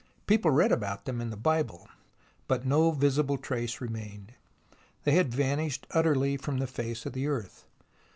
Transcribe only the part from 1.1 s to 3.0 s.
in the Bible, but no